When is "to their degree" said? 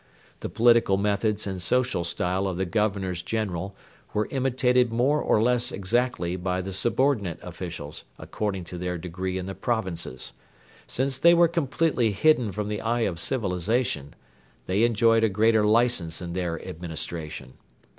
8.63-9.37